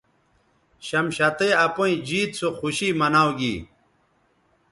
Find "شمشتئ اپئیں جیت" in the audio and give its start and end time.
0.87-2.31